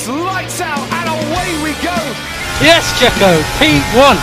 [0.00, 1.92] It's lights out and away we go.
[2.64, 4.16] Yes, Checo, P1.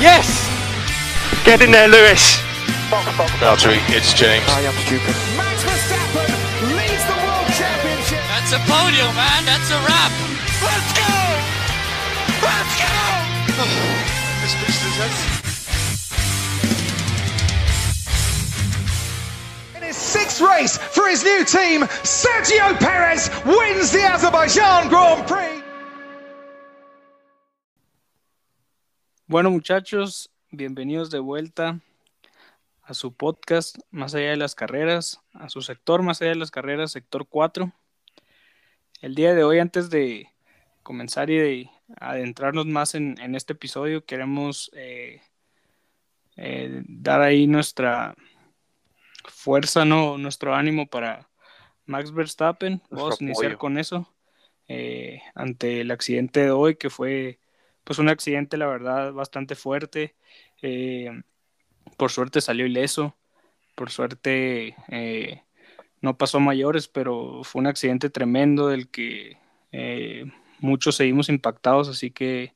[0.00, 0.48] Yes.
[1.44, 2.40] Get in there, Lewis.
[3.36, 4.48] Valtteri, it's James.
[4.48, 5.12] I am stupid.
[5.36, 6.24] Max Verstappen
[6.72, 8.24] leads the world championship.
[8.32, 9.44] That's a podium, man.
[9.44, 10.12] That's a wrap.
[10.64, 11.12] Let's go!
[12.40, 12.88] Let's go!
[14.40, 15.41] This business has
[20.12, 25.64] sixth race for his new team, Sergio Perez wins the Azerbaijan Grand Prix.
[29.26, 31.80] Bueno, muchachos, bienvenidos de vuelta
[32.82, 36.50] a su podcast Más allá de las carreras, a su sector Más allá de las
[36.50, 37.72] carreras, sector 4.
[39.00, 40.28] El día de hoy, antes de
[40.82, 45.22] comenzar y de adentrarnos más en, este episodio, queremos eh,
[46.36, 48.14] eh, dar ahí nuestra
[49.24, 50.18] fuerza, ¿no?
[50.18, 51.28] nuestro ánimo para
[51.86, 52.82] Max Verstappen.
[52.90, 54.08] Vamos a iniciar con eso.
[54.68, 57.40] eh, ante el accidente de hoy, que fue
[57.84, 60.14] pues un accidente, la verdad, bastante fuerte.
[60.62, 61.10] Eh,
[61.96, 63.16] por suerte salió ileso.
[63.74, 65.42] Por suerte eh,
[66.00, 69.38] no pasó a mayores, pero fue un accidente tremendo del que
[70.60, 72.54] muchos seguimos impactados, así que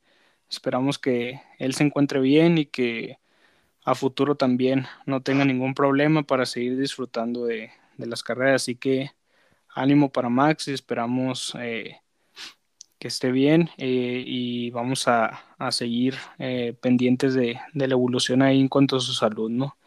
[0.50, 3.19] esperamos que él se encuentre bien y que
[3.87, 8.62] a futuro también no tenga ningún problema para seguir disfrutando de, las carreras.
[8.62, 9.12] Así que
[9.75, 12.01] ánimo para Max y esperamos eh,
[12.98, 18.43] que esté bien eh, y vamos a, a seguir eh, pendientes de, de la evolución
[18.43, 19.78] ahí en cuanto a su salud, ¿no?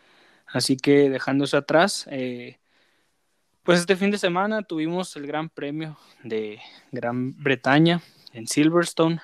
[0.48, 2.08] Así que dejándose atrás,
[3.64, 6.60] pues este fin de semana tuvimos el Gran Premio de
[6.92, 9.22] Gran Bretaña en Silverstone.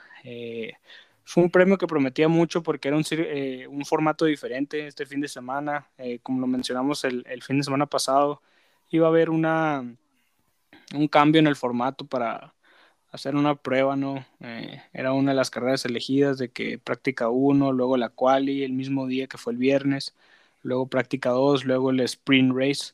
[1.25, 5.21] Fue un premio que prometía mucho porque era un, eh, un formato diferente este fin
[5.21, 5.87] de semana.
[5.97, 8.41] Eh, como lo mencionamos el, el fin de semana pasado,
[8.91, 9.83] iba a haber una,
[10.93, 12.53] un cambio en el formato para
[13.11, 14.25] hacer una prueba, ¿no?
[14.41, 18.73] Eh, era una de las carreras elegidas de que práctica 1, luego la quali el
[18.73, 20.13] mismo día que fue el viernes,
[20.63, 22.93] luego práctica 2, luego el sprint race.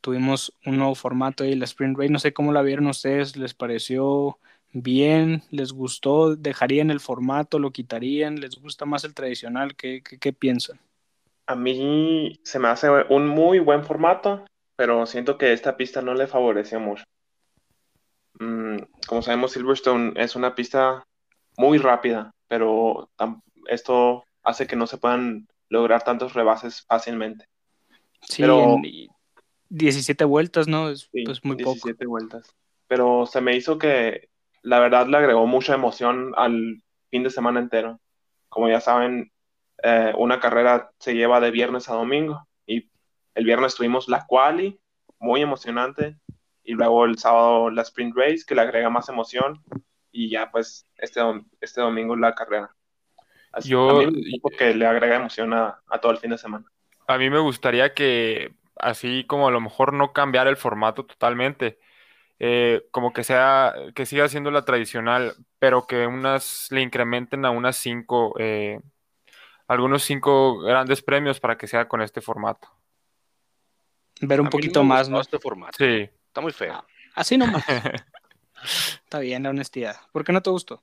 [0.00, 2.10] Tuvimos un nuevo formato ahí, el sprint race.
[2.10, 4.38] No sé cómo la vieron ustedes, ¿les pareció
[4.72, 5.42] bien?
[5.50, 6.36] ¿Les gustó?
[6.36, 7.58] ¿Dejarían el formato?
[7.58, 8.40] ¿Lo quitarían?
[8.40, 9.74] ¿Les gusta más el tradicional?
[9.76, 10.78] ¿Qué, qué, qué piensan?
[11.46, 14.44] A mí se me hace un muy buen formato,
[14.76, 17.04] pero siento que esta pista no le favoreció mucho.
[18.40, 21.04] Mm, como sabemos, Silverstone es una pista
[21.56, 23.10] muy rápida, pero
[23.68, 27.46] esto hace que no se puedan lograr tantos rebases fácilmente.
[28.22, 29.08] Sí, Pero- en- y
[29.70, 30.88] 17 vueltas, ¿no?
[30.90, 31.72] Es Sí, pues muy poco.
[31.72, 32.54] 17 vueltas.
[32.86, 34.27] Pero se me hizo que
[34.62, 38.00] la verdad le agregó mucha emoción al fin de semana entero.
[38.48, 39.30] Como ya saben,
[39.82, 42.90] eh, una carrera se lleva de viernes a domingo y
[43.34, 44.78] el viernes tuvimos la quali,
[45.18, 46.16] muy emocionante,
[46.64, 49.62] y luego el sábado la sprint race, que le agrega más emoción,
[50.12, 51.20] y ya pues este,
[51.60, 52.70] este domingo la carrera.
[53.52, 54.02] Así, Yo-
[54.42, 56.66] porque le agrega emoción a, a todo el fin de semana.
[57.06, 61.78] A mí me gustaría que, así como a lo mejor no cambiar el formato totalmente,
[62.40, 67.50] eh, como que sea, que siga siendo la tradicional, pero que unas le incrementen a
[67.50, 68.80] unas cinco, eh,
[69.66, 72.68] algunos cinco grandes premios para que sea con este formato.
[74.20, 75.20] Ver un A mí no poquito más, ¿no?
[75.20, 75.76] este formato.
[75.78, 76.08] Sí.
[76.26, 76.84] Está muy feo.
[77.14, 77.64] Así nomás.
[79.04, 79.96] Está bien la honestidad.
[80.12, 80.82] ¿Por qué no te gustó?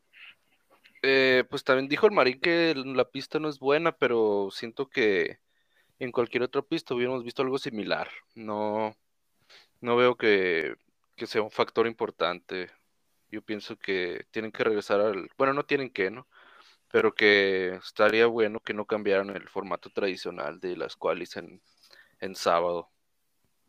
[1.02, 5.40] Eh, pues también dijo el Marín que la pista no es buena, pero siento que
[6.00, 8.10] en cualquier otra pista hubiéramos visto algo similar.
[8.34, 8.96] No,
[9.82, 10.76] no veo que,
[11.16, 12.70] que sea un factor importante.
[13.30, 16.28] Yo pienso que tienen que regresar al, bueno, no tienen que, ¿no?
[16.92, 21.62] Pero que estaría bueno que no cambiaran el formato tradicional de las qualis en,
[22.20, 22.90] en sábado.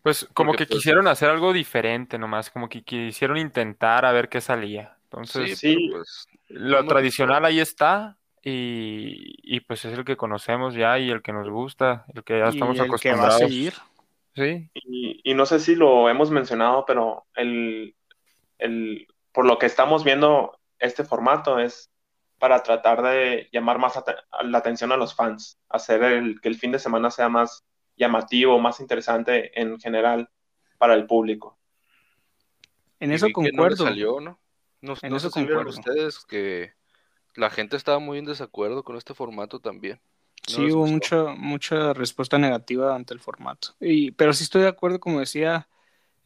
[0.03, 4.13] Pues como Porque, que pues, quisieron hacer algo diferente nomás, como que quisieron intentar a
[4.13, 4.97] ver qué salía.
[5.05, 5.89] Entonces, sí.
[5.91, 11.11] pues lo no tradicional ahí está y, y pues es el que conocemos ya y
[11.11, 13.39] el que nos gusta, el que ya estamos y el que va a acostumbrados.
[13.39, 13.75] seguir.
[14.37, 14.71] Sí.
[14.75, 17.97] Y, y no sé si lo hemos mencionado, pero el,
[18.59, 21.91] el, por lo que estamos viendo, este formato es
[22.39, 24.03] para tratar de llamar más
[24.45, 27.65] la atención a los fans, hacer el, que el fin de semana sea más
[27.97, 30.29] llamativo, más interesante en general
[30.79, 31.59] para el público.
[33.01, 33.77] En eso que no concuerdo.
[33.77, 34.41] salió, ¿no?
[34.83, 35.71] No, En no eso sé si vieron concuerdo.
[35.71, 36.73] ustedes que
[37.35, 40.01] la gente estaba muy en desacuerdo con este formato también.
[40.47, 43.77] No Sí, hubo mucha, mucha respuesta negativa ante el formato.
[43.81, 45.69] Y, pero sí estoy de acuerdo, como decía,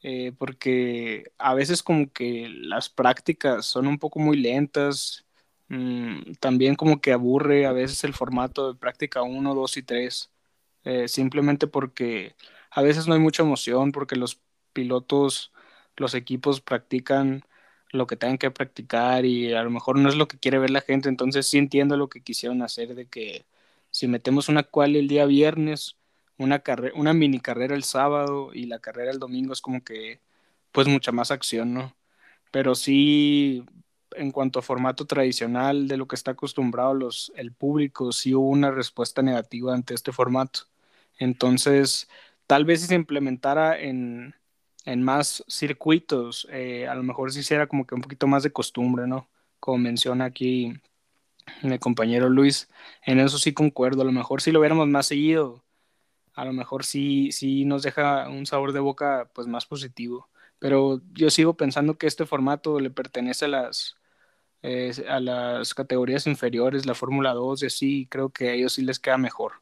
[0.02, 5.26] eh, porque a veces como que las prácticas son un poco muy lentas.
[5.68, 10.30] mm, también como que aburre a veces el formato de práctica 1, 2 y 3.
[10.84, 12.36] eh, simplemente porque
[12.70, 14.40] a veces no hay mucha emoción, porque los
[14.74, 15.52] pilotos,
[15.96, 17.42] los equipos practican
[17.92, 20.70] lo que tengan que practicar y a lo mejor no es lo que quiere ver
[20.70, 23.46] la gente, entonces sí entiendo lo que quisieron hacer de que
[23.90, 25.96] si metemos una cual el día viernes,
[26.38, 26.62] una,
[26.94, 30.20] una mini carrera el sábado y la carrera el domingo es como que
[30.72, 31.96] pues mucha más acción, ¿no?
[32.50, 33.64] Pero sí,
[34.12, 38.48] en cuanto a formato tradicional de lo que está acostumbrado los, el público, sí hubo
[38.48, 40.62] una respuesta negativa ante este formato.
[41.18, 42.08] Entonces,
[42.46, 44.34] tal vez si se implementara en,
[44.84, 48.52] en más circuitos, eh, a lo mejor sí hiciera como que un poquito más de
[48.52, 49.28] costumbre, ¿no?
[49.60, 50.74] Como menciona aquí
[51.62, 52.68] mi compañero Luis,
[53.04, 55.64] en eso sí concuerdo, a lo mejor si lo hubiéramos más seguido,
[56.34, 61.00] a lo mejor sí, sí nos deja un sabor de boca pues más positivo, pero
[61.12, 63.96] yo sigo pensando que este formato le pertenece a las,
[64.62, 68.82] eh, a las categorías inferiores, la Fórmula 2 y así, creo que a ellos sí
[68.82, 69.54] les queda mejor.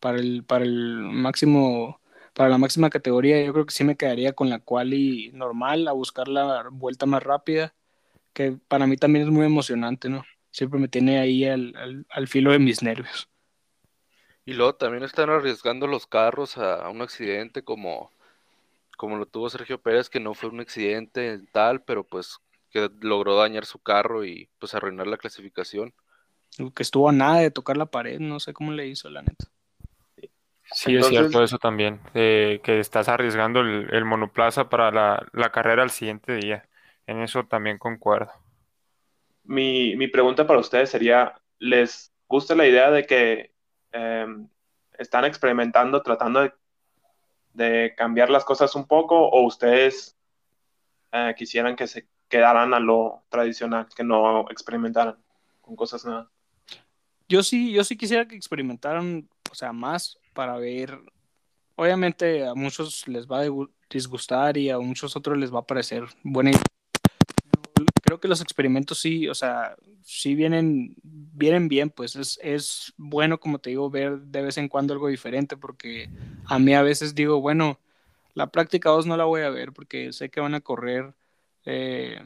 [0.00, 2.00] Para el, para el máximo
[2.34, 5.92] para la máxima categoría yo creo que sí me quedaría con la quali normal a
[5.92, 7.74] buscar la vuelta más rápida,
[8.32, 10.24] que para mí también es muy emocionante, ¿no?
[10.50, 13.28] Siempre me tiene ahí al, al, filo de mis nervios.
[14.44, 18.10] Y luego también están arriesgando los carros a, un accidente como,
[18.96, 22.38] como lo tuvo Sergio Pérez, que no fue un accidente tal, pero pues
[22.70, 25.92] que logró dañar su carro y pues arruinar la clasificación.
[26.74, 29.46] Que estuvo a nada de tocar la pared, no sé cómo le hizo la neta.
[30.72, 34.90] Sí, es cierto eso también, que estás arriesgando el, monoplaza para
[35.32, 36.68] la, carrera al siguiente día.
[37.06, 38.30] En eso también concuerdo.
[39.50, 43.52] Mi, pregunta para ustedes sería, ¿les gusta la idea de que
[43.90, 44.48] em,
[44.96, 46.52] están experimentando, tratando
[47.54, 50.16] de, cambiar las cosas un poco o ustedes
[51.10, 55.16] eh, quisieran que se quedaran a lo tradicional, que no experimentaran
[55.60, 56.28] con cosas nuevas?
[57.28, 60.96] Yo sí, yo sí quisiera que experimentaran, o sea, más, para ver.
[61.74, 63.48] Obviamente a muchos les va a
[63.90, 66.62] disgustar y a muchos otros les va a parecer buena idea.
[68.10, 73.38] Creo que los experimentos sí, o sea, sí vienen, vienen bien, pues es, es bueno,
[73.38, 76.10] como te digo, ver de vez en cuando algo diferente, porque
[76.46, 77.78] a mí a veces digo, bueno,
[78.34, 81.14] la práctica 2 no la voy a ver porque sé que van a correr
[81.66, 82.20] eh,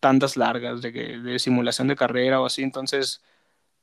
[0.00, 3.22] tandas largas de, de simulación de carrera o así, entonces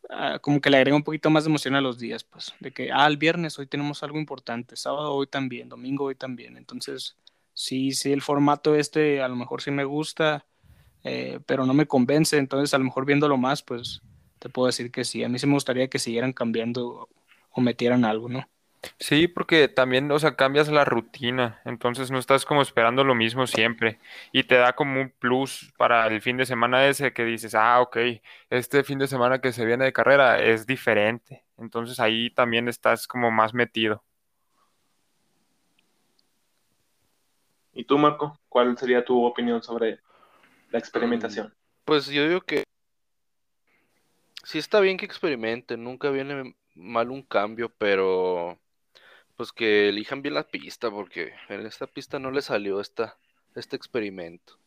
[0.10, 2.72] Ah, como que le agrega un poquito más de emoción a los días, pues, de
[2.72, 7.16] que, ah, el viernes hoy tenemos algo importante, sábado hoy también, domingo hoy también, entonces,
[7.54, 10.46] sí, sí, el formato este a lo mejor sí me gusta,
[11.04, 14.01] eh, pero no me convence, entonces a lo mejor viéndolo más, pues,
[14.40, 17.10] te puedo decir que sí, a mí sí me gustaría que siguieran cambiando
[17.51, 18.48] o metieran algo, ¿no?
[18.98, 23.46] Sí, porque también, o sea, cambias la rutina, entonces no estás como esperando lo mismo
[23.46, 24.00] siempre
[24.31, 27.81] y te da como un plus para el fin de semana ese que dices, ah,
[27.81, 27.98] ok,
[28.50, 33.06] este fin de semana que se viene de carrera es diferente, entonces ahí también estás
[33.06, 34.04] como más metido.
[37.74, 38.40] ¿Y tú, Marco?
[38.48, 40.00] ¿Cuál sería tu opinión sobre
[40.71, 41.54] la experimentación?
[41.86, 42.63] Pues yo digo que
[44.44, 48.57] sí está bien que experimenten, nunca viene mal un cambio, pero
[49.36, 53.18] pues que elijan bien la pista, porque en esta pista no le salió esta,
[53.56, 54.57] este experimento.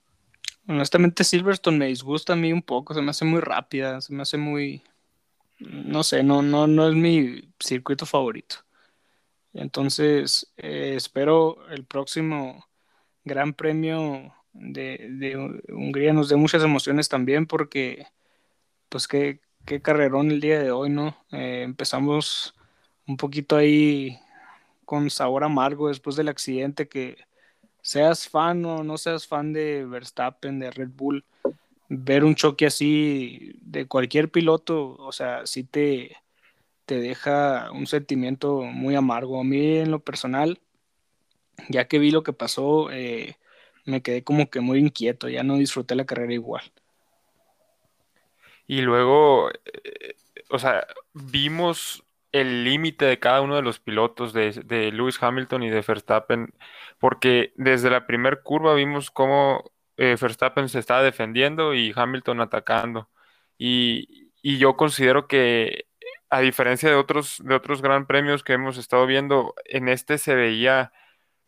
[0.66, 4.22] Honestamente, Silverstone me disgusta a mí un poco, se me hace muy rápida, se me
[4.22, 4.82] hace muy.
[5.58, 8.56] No sé, no, no, no es mi circuito favorito.
[9.52, 12.66] Entonces, eh, espero el próximo
[13.24, 18.06] Gran Premio de, Hungría nos dé muchas emociones también, porque,
[18.88, 21.16] pues, qué, qué carrerón el día de hoy, ¿no?
[21.32, 22.54] Eh, empezamos
[23.06, 24.18] un poquito ahí
[24.84, 27.16] con sabor amargo después del accidente, que
[27.80, 31.24] seas fan o no seas fan de Verstappen, de Red Bull,
[31.88, 36.16] ver un choque así de cualquier piloto, o sea, sí te,
[36.86, 39.40] te deja un sentimiento muy amargo.
[39.40, 40.60] A mí en lo personal,
[41.68, 43.36] ya que vi lo que pasó, eh,
[43.84, 46.62] me quedé como que muy inquieto, ya no disfruté la carrera igual.
[48.66, 50.14] Y luego, eh,
[50.50, 55.64] o sea, vimos el límite de cada uno de los pilotos de, de, Lewis Hamilton
[55.64, 56.54] y de Verstappen,
[56.98, 63.08] porque desde la primera curva vimos cómo eh, Verstappen se estaba defendiendo y Hamilton atacando.
[63.58, 65.86] Y, yo considero que,
[66.30, 70.34] a diferencia de otros, de otros gran premios que hemos estado viendo, en este se
[70.34, 70.92] veía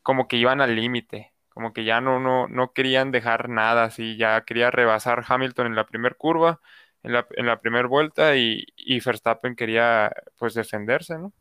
[0.02, 4.16] como que iban al límite, como que ya no, no, no querían dejar nada, así
[4.16, 6.60] ya quería rebasar Hamilton en la primera curva
[7.04, 11.32] en la, en la primera vuelta y, y, Verstappen quería pues defenderse, ¿no?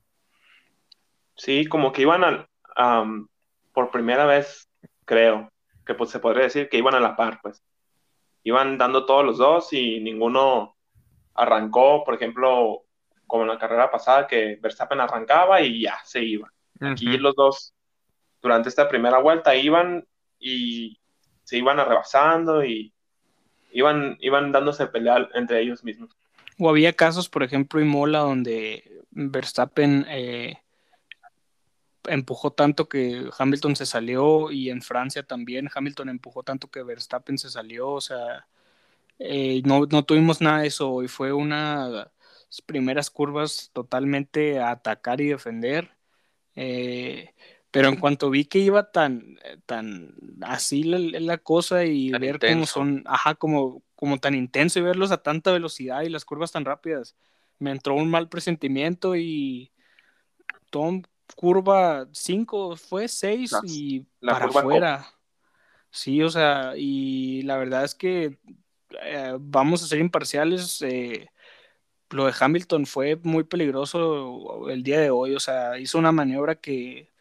[1.36, 3.06] Sí, como que iban a,
[3.74, 4.70] por primera vez,
[5.06, 5.50] creo,
[5.86, 7.64] que pues se podría decir que iban a la par, pues.
[8.44, 10.76] Iban dando todos los dos y ninguno
[11.34, 12.84] arrancó, por ejemplo,
[13.26, 16.52] como en la carrera pasada, que Verstappen arrancaba y ya se iba.
[16.82, 17.73] Aquí los dos,
[18.44, 20.06] durante esta primera vuelta, iban
[20.38, 21.00] y
[21.44, 22.94] se iban arrebasando y
[23.72, 26.16] iban, iban dándose pelea entre ellos mismos.
[26.60, 30.58] O había casos, por ejemplo, en Mola, donde Verstappen eh,
[32.06, 37.38] empujó tanto que Hamilton se salió y en Francia también Hamilton empujó tanto que Verstappen
[37.38, 38.46] se salió, o sea,
[39.20, 42.08] eh, no, no, tuvimos nada de eso y fue unas
[42.66, 45.90] primeras curvas totalmente a atacar y defender.
[46.56, 47.34] Eh,
[47.74, 53.02] pero en cuanto vi que iba tan, tan así la, cosa y ver cómo son,
[53.08, 57.16] ajá, como, como tan intenso y verlos a tanta velocidad y las curvas tan rápidas,
[57.58, 59.72] me entró un mal presentimiento y
[60.70, 61.02] Tom
[61.36, 65.08] curva 5 fue 6 y para afuera.
[65.90, 68.38] Sí, o sea, y la verdad es que
[69.02, 70.80] eh, vamos a ser imparciales.
[70.84, 71.28] Eh,
[72.12, 76.54] lo de Hamilton fue muy peligroso el día de hoy, o sea, hizo una maniobra
[76.54, 77.13] que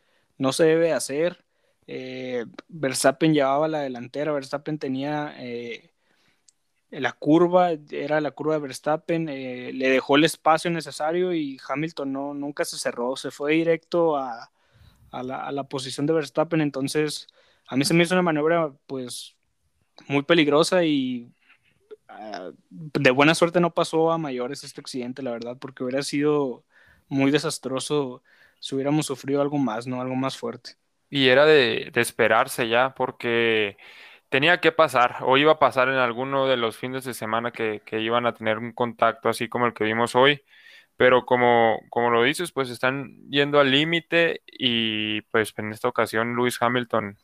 [0.43, 1.45] no se debe hacer.
[1.87, 5.93] Eh, Verstappen llevaba la delantera, Verstappen tenía eh,
[6.91, 12.13] la curva, era la curva de Verstappen, eh, le dejó el espacio necesario y Hamilton
[12.13, 14.51] no, nunca se cerró, se fue directo a,
[15.13, 17.29] la, posición de Verstappen, entonces
[17.69, 19.37] a mí se me hizo una maniobra pues
[20.09, 21.31] muy peligrosa y
[22.09, 26.65] ah, de buena suerte no pasó a mayores este accidente, la verdad, porque hubiera sido
[27.09, 28.23] muy desastroso
[28.63, 30.01] si hubiéramos sufrido algo más, ¿no?
[30.01, 30.77] Algo más fuerte.
[31.11, 33.77] Y era de, esperarse ya, porque
[34.29, 37.83] tenía que pasar, o iba a pasar en alguno de los fines de semana que,
[37.91, 40.43] iban a tener un contacto así como el que vimos hoy.
[40.97, 46.37] Pero como, como lo dices, pues están yendo al límite y pues en esta ocasión
[46.37, 47.19] Lewis Hamilton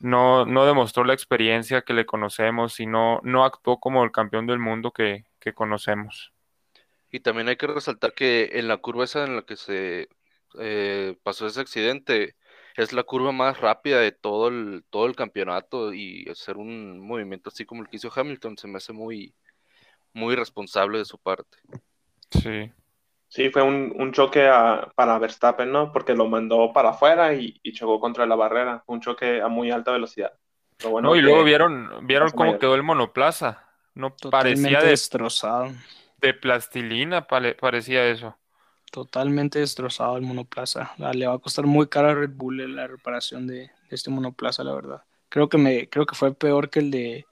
[0.00, 4.46] no, no demostró la experiencia que le conocemos y no, no actuó como el campeón
[4.46, 6.32] del mundo que, que conocemos.
[7.10, 10.08] Y también hay que resaltar que en la curva esa en la que se
[10.58, 12.36] eh, pasó ese accidente,
[12.76, 17.50] es la curva más rápida de todo el, todo el campeonato y hacer un movimiento
[17.50, 19.34] así como el que hizo Hamilton se me hace muy,
[20.12, 21.58] muy responsable de su parte.
[22.30, 22.72] Sí.
[23.28, 24.46] Sí, fue un, choque
[24.94, 25.90] para Verstappen, ¿no?
[25.90, 28.84] Porque lo mandó para afuera y, chocó contra la barrera.
[28.86, 30.34] Un choque a muy alta velocidad.
[30.84, 33.66] no, y luego vieron, vieron cómo quedó el monoplaza.
[33.94, 35.72] No parecía destrozado.
[36.18, 38.36] De plastilina, parecía eso.
[38.92, 40.92] Totalmente destrozado el monoplaza.
[41.14, 44.74] Le va a costar muy caro a Red Bull la reparación de, este monoplaza, la
[44.74, 45.02] verdad.
[45.30, 47.24] Creo que me, creo que fue peor que el de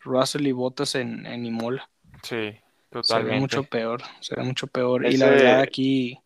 [0.00, 1.90] Russell y Bottas en, en Imola.
[2.22, 2.54] Sí,
[2.88, 3.34] totalmente.
[3.34, 5.04] Se mucho peor, se mucho peor.
[5.04, 6.18] Y la verdad aquí,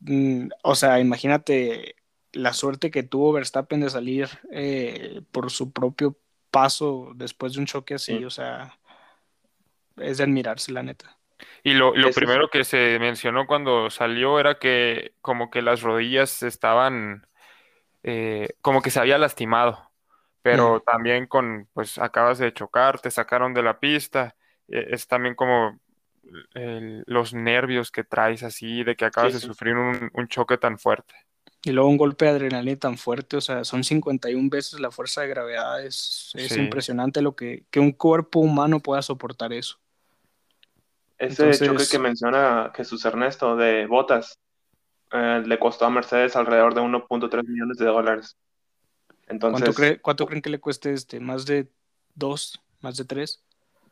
[0.00, 1.94] mm, o sea, imagínate
[2.32, 6.18] la suerte que tuvo Verstappen de salir eh, por su propio
[6.50, 8.76] paso después de un choque así, o sea,
[9.98, 11.16] es de admirarse, la neta.
[11.62, 17.26] Y lo, primero que se mencionó cuando salió era que como que las rodillas estaban,
[18.02, 19.90] eh, como que se había lastimado,
[20.42, 24.36] pero también con, pues acabas de chocar, te sacaron de la pista,
[24.68, 25.78] eh, es también como
[27.06, 31.14] los nervios que traes así, de que acabas de sufrir un, choque tan fuerte.
[31.62, 35.22] Y luego un golpe de adrenalina tan fuerte, o sea, son 51 veces la fuerza
[35.22, 39.78] de gravedad, es, impresionante lo que, que un cuerpo humano pueda soportar eso.
[41.18, 44.38] Ese choque que menciona Jesús Ernesto de Botas
[45.12, 48.36] eh, le costó a Mercedes alrededor de 1.3 millones de dólares.
[49.26, 51.20] Entonces, ¿Cuánto, creen que le cueste este?
[51.20, 51.68] ¿Más de
[52.14, 52.62] 2?
[52.80, 53.42] ¿Más de 3?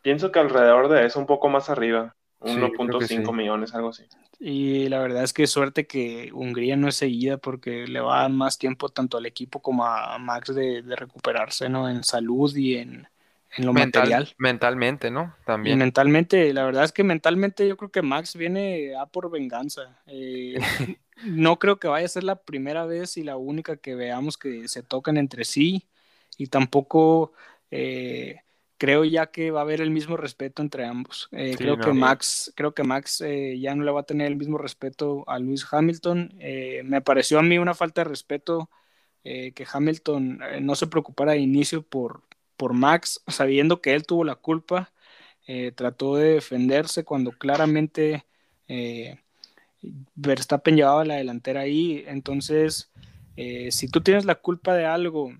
[0.02, 2.14] Pienso que alrededor de eso, un poco más arriba.
[2.40, 4.04] 1.5 millones, algo así.
[4.38, 8.22] Y la verdad es que suerte que Hungría no es seguida porque le va a
[8.22, 11.88] dar más tiempo tanto al equipo como a Max de, de recuperarse ¿no?
[11.88, 13.08] en salud y en,
[13.56, 14.34] en lo material.
[14.38, 15.34] Mentalmente, ¿no?
[15.44, 15.76] También.
[15.76, 20.00] Y mentalmente, la verdad es que mentalmente yo creo que Max viene a por venganza.
[20.06, 20.54] Eh,
[21.24, 24.68] no creo que vaya a ser la primera vez y la única que veamos que
[24.68, 25.88] se tocan entre sí
[26.36, 27.32] y tampoco
[27.70, 28.40] eh,
[28.76, 31.28] creo ya que va a haber el mismo respeto entre ambos.
[31.30, 33.22] Eh, creo, que Max, creo que Max
[33.56, 36.34] ya no le va a tener el mismo respeto a Luis Hamilton.
[36.84, 38.68] me pareció a mí una falta de respeto
[39.22, 42.24] que Hamilton no se preocupara de inicio por,
[42.56, 44.92] por Max, sabiendo que él tuvo la culpa,
[45.46, 48.24] eh, trató de defenderse cuando claramente
[48.68, 49.18] eh,
[50.14, 52.04] Verstappen llevaba la delantera ahí.
[52.06, 52.90] Entonces,
[53.36, 55.32] eh, si tú tienes la culpa de algo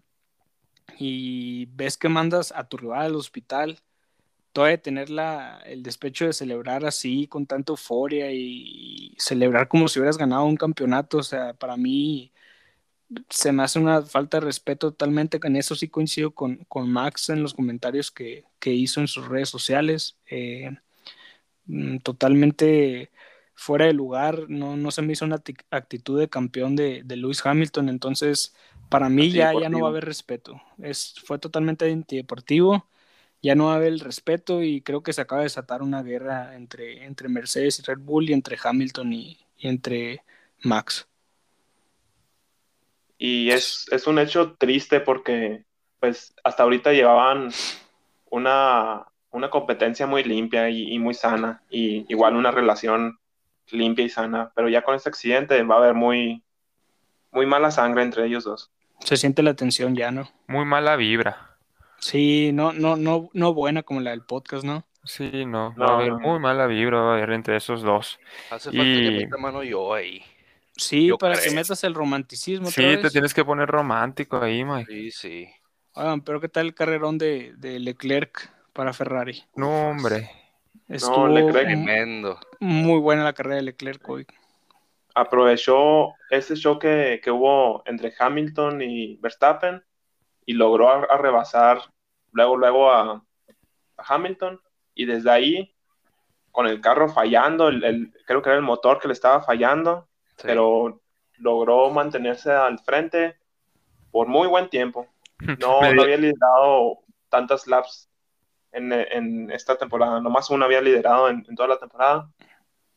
[0.99, 3.78] y ves que mandas a tu rival al hospital,
[4.52, 9.99] todavía tener la, el despecho de celebrar así, con tanta euforia y celebrar como si
[9.99, 12.33] hubieras ganado un campeonato, o sea, para mí
[13.28, 15.38] se me hace una falta de respeto totalmente.
[15.42, 20.18] En eso sí coincido con, Max en los comentarios que, hizo en sus redes sociales.
[20.30, 20.71] Eh,
[21.66, 23.11] mm, totalmente
[23.54, 24.47] fuera de lugar.
[24.49, 27.88] No, no se me hizo una actitud de campeón de, de Lewis Hamilton.
[27.88, 28.54] Entonces,
[28.88, 30.61] para mí ya, ya no va a haber respeto.
[30.83, 32.87] Es, fue totalmente antideportivo.
[33.42, 36.02] ya no va a haber el respeto y creo que se acaba de desatar una
[36.02, 40.23] guerra entre, entre Mercedes y Red Bull y entre Hamilton y, y entre
[40.62, 41.09] Max.
[43.18, 45.64] Y es, es un hecho triste porque
[46.00, 47.50] pues hasta ahorita llevaban
[48.30, 53.18] una, una competencia muy limpia y, y, muy sana, y igual una relación
[53.71, 56.42] limpia y sana, pero ya con este accidente va a haber muy,
[57.30, 58.71] muy mala sangre entre ellos dos.
[59.00, 60.28] Se siente la tensión ya, ¿no?
[60.47, 61.56] Muy mala vibra.
[61.99, 64.85] Sí, no, no, no, no buena como la del podcast, ¿no?
[65.04, 68.18] Sí, no, va a haber muy mala vibra va a haber entre esos dos.
[68.50, 70.23] Hace falta que meta mano yo ahí.
[70.76, 71.45] Sí, Yo para creo.
[71.50, 72.66] que metas el romanticismo.
[72.66, 74.90] Sí, te tienes que poner romántico ahí, Mike.
[74.93, 75.49] Sí, sí.
[75.95, 79.45] Oigan, pero ¿qué tal el carrerón de, de Leclerc para Ferrari?
[79.54, 80.31] No, hombre.
[80.88, 82.40] Estuvo Leclerc- m- Tremendo.
[82.61, 84.26] muy buena la carrera de Leclerc hoy.
[85.14, 89.85] Aprovechó ese choque que hubo entre Hamilton y Verstappen
[90.45, 91.83] y logró a, a rebasar
[92.33, 93.12] luego, luego a,
[93.97, 94.61] a Hamilton
[94.95, 95.75] y desde ahí
[96.50, 100.09] con el carro fallando, el, el- creo que era el motor que le estaba fallando,
[100.37, 100.43] Sí.
[100.49, 101.00] pero
[101.38, 103.37] logró mantenerse al frente
[104.11, 105.07] por muy buen tiempo.
[105.61, 108.09] No, había liderado tantas laps
[108.73, 112.29] en, en esta temporada, nomás uno había liderado en, en toda la temporada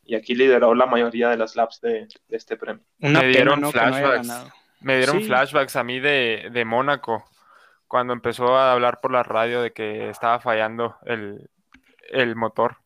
[0.04, 2.84] y aquí lideró la mayoría de las laps de, de este premio.
[3.02, 4.52] Una Me dieron flashbacks.
[4.80, 5.26] Me dieron Sí.
[5.26, 7.26] flashbacks a mí de, de Mónaco,
[7.88, 11.50] cuando empezó a hablar por la radio de que estaba fallando el,
[12.10, 12.78] el motor.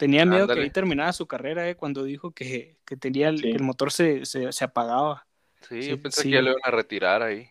[0.00, 0.60] Tenía miedo Ándale.
[0.62, 1.76] que ahí terminara su carrera, ¿eh?
[1.76, 3.50] Cuando dijo que, que tenía el, Sí.
[3.50, 5.26] que el motor se, se, se apagaba.
[5.68, 6.30] Sí, Sí, yo pensé sí.
[6.30, 7.50] que ya lo iban a retirar ahí.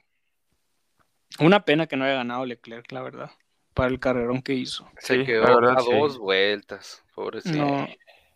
[1.40, 3.30] Una pena que no haya ganado Leclerc, la verdad,
[3.76, 4.90] para el carrerón que hizo.
[4.98, 5.92] Se Sí, quedó verdad, a sí.
[5.92, 7.04] dos vueltas.
[7.14, 7.56] Pobrecito.
[7.56, 7.88] No,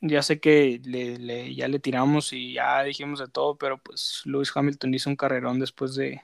[0.01, 4.21] ya sé que le, le- ya le tiramos y ya dijimos de todo, pero pues
[4.25, 6.21] Lewis Hamilton hizo un carrerón después de,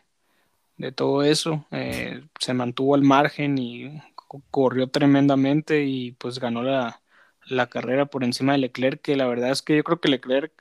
[0.78, 1.66] de todo eso.
[1.72, 7.02] Eh, se mantuvo al margen y co- corrió tremendamente y pues ganó la,
[7.50, 10.54] la carrera por encima de Leclerc, que la verdad es que yo creo que Leclerc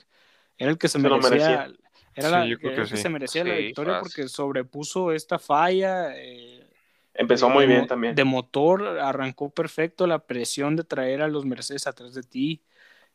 [0.59, 1.61] era el que se, merecía.
[1.61, 1.73] merecía.
[2.15, 2.99] Era Sí, la- yo creo era que el que sí.
[2.99, 3.99] se merecía la victoria fácil.
[3.99, 6.17] porque sobrepuso esta falla.
[6.17, 6.69] eh,
[7.15, 8.17] Empezó de muy bien también.
[8.17, 12.63] De motor, arrancó perfecto la presión de traer a los Mercedes atrás de ti.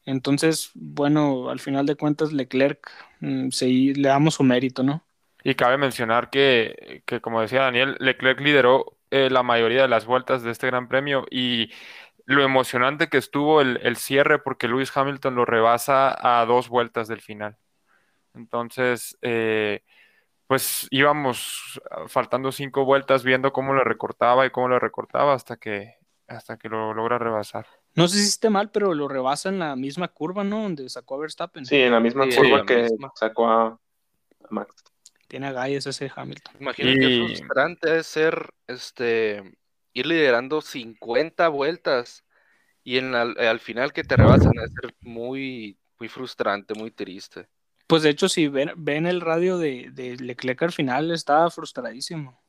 [0.05, 2.89] Entonces, bueno, al final de cuentas, Leclerc,
[3.21, 5.03] mm, sí, le damos su mérito, ¿no?
[5.43, 10.05] Y cabe mencionar que, que, como decía Daniel, Leclerc lideró eh, la mayoría de las
[10.05, 11.71] vueltas de este Gran Premio y
[12.25, 17.07] lo emocionante que estuvo el, el cierre porque Lewis Hamilton lo rebasa a dos vueltas
[17.07, 17.57] del final.
[18.33, 19.83] Entonces, eh,
[20.47, 25.57] pues íbamos ah, faltando cinco vueltas viendo cómo lo recortaba y cómo lo recortaba hasta
[25.57, 25.95] que,
[26.27, 27.67] hasta que lo logra rebasar.
[27.95, 30.63] No sé si esté mal, pero lo rebasa en la misma curva, ¿no?
[30.63, 31.65] Donde sacó a Verstappen.
[31.65, 33.11] Sí, en la misma Sí, curva la que misma.
[33.15, 33.77] sacó a, a
[34.49, 34.83] Max.
[35.27, 36.55] Tiene agallas ese Hamilton.
[36.59, 39.43] Imagino Y- que frustrante es ser, este,
[39.93, 42.25] ir liderando 50 vueltas
[42.83, 47.47] y en al, al final que te rebasan es ser muy, muy frustrante, muy triste.
[47.87, 52.41] Pues de hecho, si ven, ven el radio de, de Leclerc al final, estaba frustradísimo.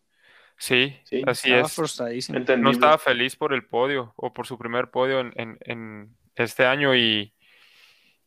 [0.58, 1.76] Sí, Sí, así Estaba es.
[1.76, 2.38] frustradísimo.
[2.60, 6.66] No estaba feliz por el podio o por su primer podio en, en- en este
[6.66, 7.34] año y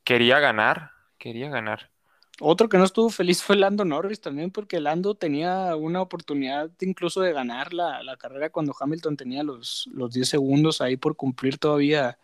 [0.04, 1.92] quería ganar, quería ganar.
[2.40, 7.22] Otro que no estuvo feliz fue Lando Norris también, porque Lando tenía una oportunidad incluso
[7.22, 11.58] de ganar la, la carrera cuando Hamilton tenía los, los 10 segundos ahí por cumplir
[11.58, 12.20] todavía.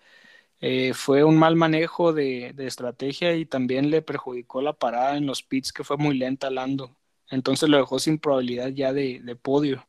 [0.62, 5.26] Eh, fue un mal manejo de, de estrategia y también le perjudicó la parada en
[5.28, 6.97] los pits, que fue muy lenta Lando.
[7.30, 9.88] Entonces lo dejó sin probabilidad ya de, de podio,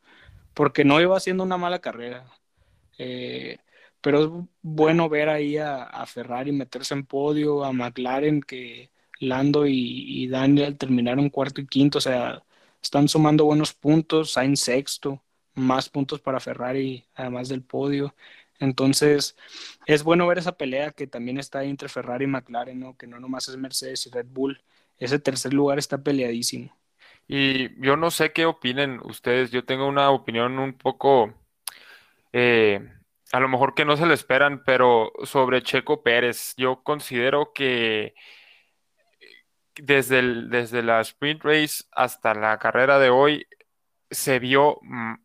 [0.55, 2.27] porque no iba haciendo una mala carrera.
[2.99, 3.59] Eh,
[4.01, 4.31] pero es
[4.63, 8.91] bueno ver ahí a, a Ferrari meterse en podio, a McLaren que
[9.25, 9.75] Lando y,
[10.25, 12.43] y Daniel terminaron cuarto y quinto, o sea,
[12.83, 15.23] están sumando buenos puntos, Sainz sexto,
[15.55, 18.15] más puntos para Ferrari, además del podio.
[18.59, 19.37] Entonces,
[19.87, 22.97] es bueno ver esa pelea que también está entre Ferrari y McLaren, ¿no?
[22.97, 24.63] que no nomás es Mercedes y Red Bull.
[24.99, 26.77] Ese tercer lugar está peleadísimo.
[27.27, 31.33] Y yo no sé qué opinen ustedes, yo tengo una opinión un poco,
[32.33, 32.87] eh,
[33.33, 38.15] a lo mejor que no se le esperan, pero sobre Checo Pérez, yo considero que
[39.77, 43.47] desde, el- desde la sprint race hasta la carrera de hoy
[44.11, 44.79] se vio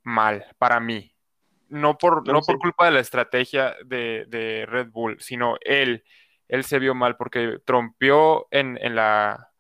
[0.04, 1.14] mal para mí.
[1.70, 2.52] No por, No, no sí.
[2.52, 6.04] por culpa de la estrategia de, de Red Bull, sino él,
[6.48, 9.52] él se vio mal porque trompeó en, en la,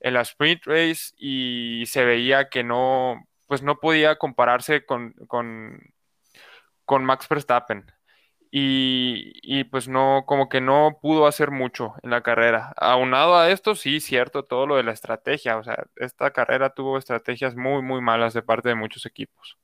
[0.00, 5.80] en la sprint race y se veía que no, pues no podía compararse con, con,
[6.84, 7.86] con Max Verstappen.
[8.50, 12.72] Y, y pues no, como que no pudo hacer mucho en la carrera.
[12.76, 15.58] Aunado a esto, sí, cierto, todo lo de la estrategia.
[15.58, 19.58] O sea, esta carrera tuvo estrategias muy, muy malas de parte de muchos equipos.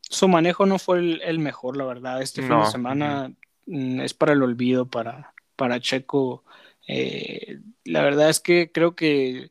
[0.00, 2.22] su manejo no fue el, mejor, la verdad.
[2.22, 3.32] Este fin de semana
[3.66, 6.44] mm, es para el olvido para, para Checo.
[6.86, 9.50] Eh, la verdad es que creo que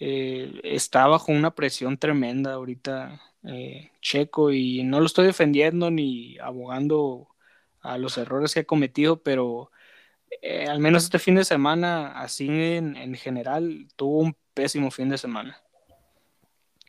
[0.00, 6.38] eh, está bajo una presión tremenda ahorita eh, Checo y no lo estoy defendiendo ni
[6.38, 7.28] abogando
[7.82, 9.70] a los errores que ha cometido, pero
[10.68, 15.18] al menos este fin de semana, así en, en general, tuvo un pésimo fin de
[15.18, 15.62] semana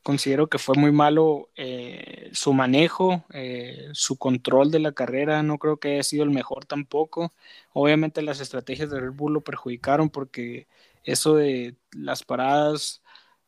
[0.03, 5.57] considero que fue muy malo eh, su manejo, eh, su control de la carrera, no
[5.57, 7.33] creo que haya sido el mejor tampoco.
[7.71, 10.67] Obviamente las estrategias de Red Bull lo perjudicaron porque
[11.05, 13.01] eso de las paradas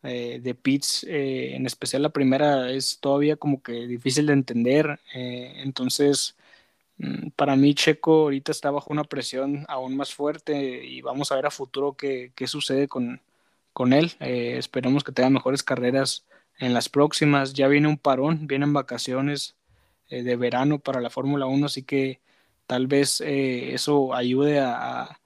[0.04, 5.00] eh, de pits, en especial la primera, es todavía como que difícil de entender.
[5.14, 6.45] entonces, mm,
[7.36, 11.46] para mí Checo ahorita está bajo una presión aún más fuerte y vamos a ver
[11.46, 13.22] a futuro qué, qué sucede con,
[13.74, 14.16] con él.
[14.20, 16.26] esperemos que tenga mejores carreras
[16.60, 17.54] en las próximas.
[17.54, 19.56] Ya viene un parón, vienen vacaciones
[20.10, 22.22] eh, de verano para la Fórmula 1, así que
[22.68, 25.20] tal vez eh, eso ayude a,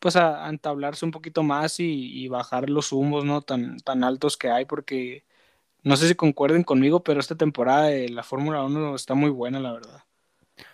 [0.00, 4.50] pues a, entablarse un poquito más y, bajar los humos no tan, tan altos que
[4.50, 5.24] hay, porque
[5.82, 9.60] no sé si concuerden conmigo, pero esta temporada de la Fórmula 1 está muy buena,
[9.60, 10.04] la verdad.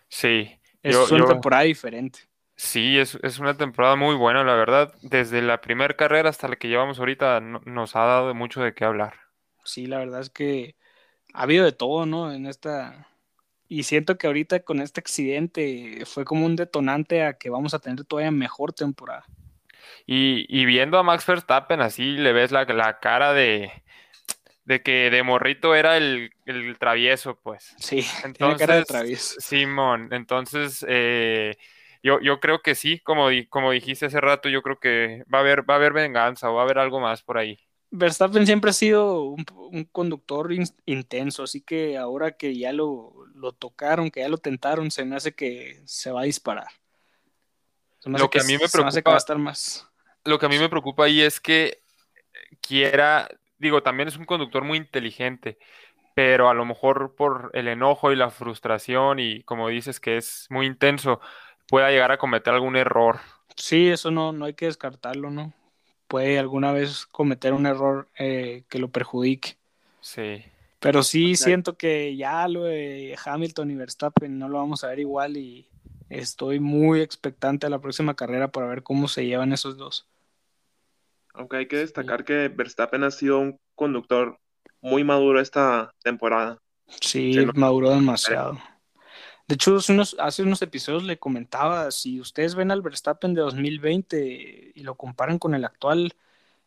[0.09, 0.59] Sí.
[0.83, 2.21] Es una temporada diferente.
[2.57, 4.95] Sí, es, es, una temporada muy buena, la verdad.
[5.03, 8.85] Desde la primera carrera hasta la que llevamos ahorita nos ha dado mucho de qué
[8.85, 9.25] hablar
[9.65, 10.77] sí, la verdad es que
[11.33, 12.33] ha habido de todo, ¿no?
[12.33, 13.09] En esta...
[13.69, 17.79] Y siento que ahorita con este accidente fue como un detonante a que vamos a
[17.79, 19.25] tener todavía mejor temporada.
[20.07, 22.67] Y, viendo a Max Verstappen así, le ves la,
[23.01, 23.73] cara de,
[24.65, 26.31] de que de morrito era el,
[26.79, 27.75] travieso, pues.
[27.79, 29.41] Sí, entonces, cara de travieso.
[29.41, 31.57] Simón, entonces eh,
[32.03, 35.41] yo, yo creo que sí, como, como dijiste hace rato, yo creo que va a
[35.41, 37.59] haber, va a haber venganza o va a haber algo más por ahí.
[37.97, 39.45] Verstappen siempre ha sido un,
[39.93, 40.51] conductor
[40.85, 43.15] intenso, así que ahora que ya lo,
[43.59, 46.67] tocaron, que ya lo tentaron, se me hace que se va a disparar.
[48.05, 49.89] lo que, a mí me preocupa, estar más.
[50.25, 51.83] Lo que a mí me preocupa ahí es que
[52.61, 53.29] quiera,
[53.65, 55.59] digo, también es un conductor muy inteligente,
[56.15, 60.47] pero a lo mejor por el enojo y la frustración y como dices que es
[60.51, 61.21] muy intenso,
[61.69, 63.19] pueda llegar a cometer algún error.
[63.57, 65.53] Sí, eso no, no hay que descartarlo, ¿no?
[66.15, 69.57] puede alguna vez cometer un error eh, que lo perjudique.
[70.01, 70.45] Sí.
[70.79, 75.01] Pero sí siento que ya lo de Hamilton y Verstappen no lo vamos a ver
[75.01, 75.67] igual y
[76.11, 80.07] estoy muy expectante a la próxima carrera para ver cómo se llevan esos dos.
[81.35, 84.39] Aunque hay que destacar que Verstappen ha sido un conductor
[84.81, 86.59] muy maduro esta temporada.
[87.01, 88.59] Sí, maduró demasiado.
[89.47, 93.43] De hecho, hace unos, hace unos episodios le comentaba, si ustedes ven al Verstappen de
[93.43, 96.15] 2020 y lo comparan con el actual,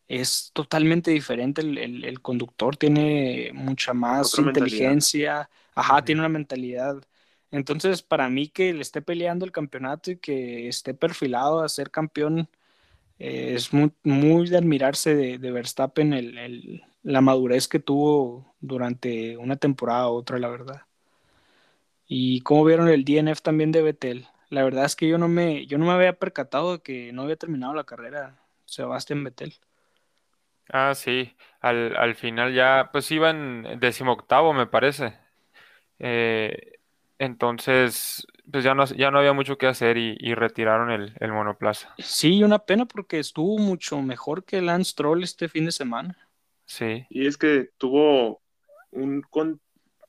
[0.06, 1.60] es totalmente diferente.
[1.60, 7.02] El, conductor tiene mucha más inteligencia, ajá, tiene una mentalidad.
[7.50, 11.90] Entonces, para mí que le esté peleando el campeonato y que esté perfilado a ser
[11.90, 12.48] campeón,
[13.18, 19.36] eh, es muy, muy, de admirarse de, de Verstappen el, la madurez que tuvo durante
[19.36, 20.82] una temporada u otra, la verdad.
[22.06, 24.26] Y cómo vieron el DNF también de Betel.
[24.50, 27.22] La verdad es que yo no me, yo no me había percatado de que no
[27.22, 29.54] había terminado la carrera Sebastián Betel.
[30.70, 31.34] Ah, sí.
[31.60, 35.14] Al, final ya, pues iban decimoctavo, me parece.
[35.98, 36.78] Eh,
[37.18, 41.94] entonces, pues ya no, ya no había mucho que hacer y, retiraron el, el, monoplaza.
[41.98, 46.16] Sí, una pena porque estuvo mucho mejor que Lance Troll este fin de semana.
[46.64, 47.06] Sí.
[47.10, 48.40] Y es que tuvo
[48.90, 49.24] un,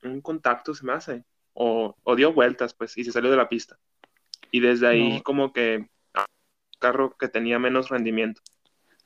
[0.04, 1.24] un contacto, se me hace,
[1.54, 3.78] o, dio vueltas, pues, y se salió de la pista.
[4.52, 5.88] Y desde ahí como que
[6.80, 8.42] carro que tenía menos rendimiento.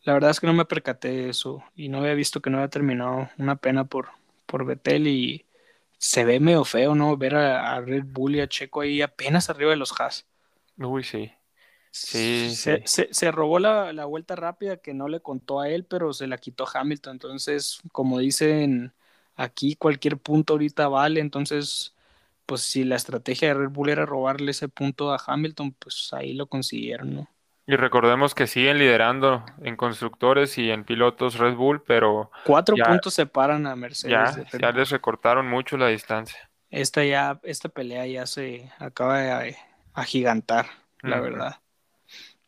[0.03, 2.57] La verdad es que no me percaté de eso y no había visto que no
[2.57, 3.29] había terminado.
[3.37, 4.09] Una pena por,
[4.45, 5.45] por Betel y
[6.03, 7.15] se ve medio feo, ¿no?
[7.15, 10.27] Ver a, Red Bull y a Checo ahí apenas arriba de los Haas.
[10.77, 11.31] Uy, sí.
[11.91, 16.11] Sí, se, Se, robó la, la, vuelta rápida que no le contó a él, pero
[16.11, 17.13] se la quitó Hamilton.
[17.13, 18.93] Entonces, como dicen
[19.35, 21.21] aquí, cualquier punto ahorita vale.
[21.21, 21.95] Entonces,
[22.45, 26.33] pues si la estrategia de Red Bull era robarle ese punto a Hamilton, pues ahí
[26.33, 27.29] lo consiguieron, ¿no?
[27.65, 32.29] Y recordemos que siguen liderando en constructores y en pilotos Red Bull, pero...
[32.43, 34.35] Cuatro puntos separan a Mercedes.
[34.59, 36.49] Ya, les recortaron mucho la distancia.
[36.69, 39.55] Esta ya, esta pelea ya se acaba de
[39.93, 40.65] agigantar,
[41.01, 41.55] la verdad.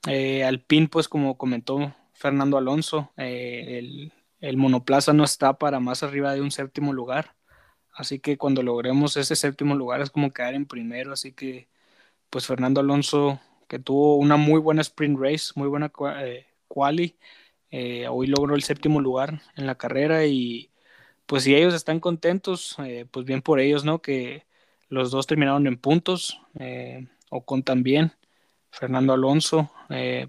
[0.08, 5.80] Eh, al pin, pues como comentó Fernando Alonso, eh, el, el monoplaza no está para
[5.80, 7.36] más arriba de un séptimo lugar.
[7.94, 11.14] Así que cuando logremos ese séptimo lugar es como quedar en primero.
[11.14, 11.70] Así que,
[12.30, 13.40] pues Fernando Alonso,
[13.76, 17.18] que tuvo una muy buena sprint race, muy buena eh, quali,
[17.72, 20.72] eh, hoy logró el séptimo lugar en la carrera y
[21.26, 24.02] pues si ellos están contentos, eh, pues bien por ellos, ¿no?
[24.02, 24.46] Que
[24.88, 28.14] los dos terminaron en puntos, eh, Ocon también,
[28.72, 29.70] Fernando Alonso,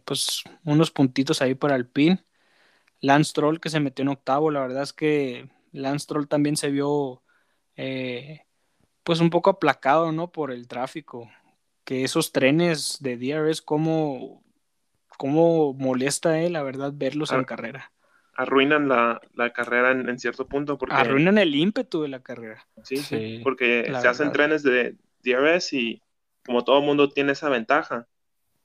[0.04, 2.20] pues unos puntitos ahí para el pin.
[3.00, 6.70] Lance Troll que se metió en octavo, la verdad es que Lance Troll también se
[6.70, 7.22] vio
[9.04, 10.32] pues un poco aplacado, ¿no?
[10.32, 11.30] Por el tráfico,
[11.86, 14.42] que esos trenes de DRS, cómo,
[15.16, 17.92] cómo molesta, eh, la verdad, verlos en carrera.
[18.34, 22.66] Arruinan la, la carrera en, en cierto punto porque, Arruinan el ímpetu de la carrera.
[22.82, 23.40] sí, sí, Sí.
[23.42, 26.02] porque La se hacen trenes de DRS y
[26.44, 28.06] como todo mundo tiene esa ventaja,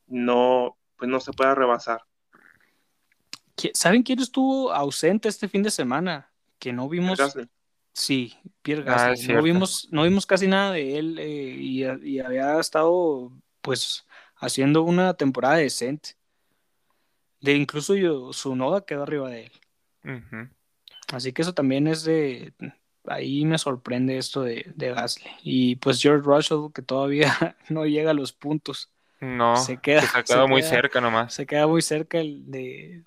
[0.07, 2.01] no, pues no se puede rebasar.
[3.55, 6.31] ¿Qui- ¿Saben quién estuvo ausente este fin de semana?
[6.59, 7.19] Que no vimos.
[7.19, 7.47] Gasly.
[7.93, 9.23] Sí, Pierre Ah, Gasly.
[9.25, 14.05] es no, vimos, no vimos casi nada de él eh, y, y había estado pues
[14.37, 16.11] haciendo una temporada decente.
[17.41, 19.45] De incluso yo, su noda quedó arriba de
[20.03, 20.21] él.
[21.11, 22.53] Así que eso también es de.
[23.05, 25.29] Ahí me sorprende esto de, de Gasly.
[25.43, 28.89] Y pues George Russell, que todavía no llega a los puntos.
[29.19, 31.33] No, Se queda- que se ha se quedado muy queda- cerca nomás.
[31.33, 33.03] Se queda muy cerca el de.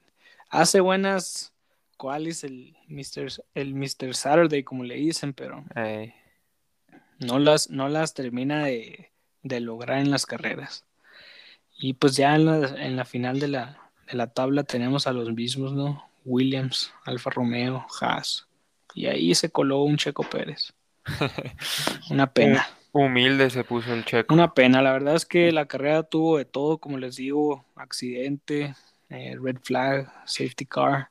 [0.51, 1.54] Hace buenas.
[1.97, 3.43] ¿Cuál es el Mr.
[3.55, 4.15] el Mr.
[4.15, 5.33] Saturday, como le dicen?
[5.33, 5.65] Pero
[7.19, 9.11] no las, no las termina de,
[9.43, 10.85] de lograr en las carreras.
[11.79, 15.13] Y pues ya en la, en la final de la, de la tabla tenemos a
[15.13, 16.09] los mismos, ¿no?
[16.25, 18.47] Williams, Alfa Romeo, Haas.
[18.95, 20.73] Y ahí se coló un Checo Pérez.
[22.11, 22.67] Una pena.
[22.93, 24.33] Humilde se puso el checo.
[24.33, 28.77] Una pena, la verdad es que la carrera tuvo de todo, como les digo, accidente,
[29.11, 31.11] eh, red flag, safety car.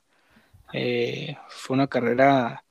[0.73, 2.65] Eh, fue una carrera,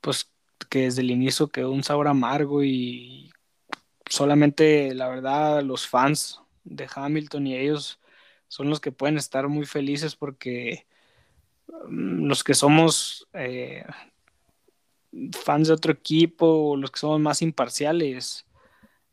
[0.00, 0.30] pues,
[0.70, 3.30] que desde el inicio quedó un sabor amargo y
[4.08, 8.00] solamente, la verdad, los fans de Hamilton y ellos
[8.48, 10.86] son los que pueden estar muy felices porque
[11.88, 13.84] mm, los que somos eh,
[15.32, 18.46] fans de otro equipo, los que somos más imparciales,